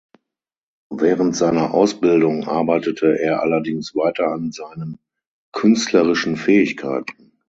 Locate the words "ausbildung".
1.75-2.45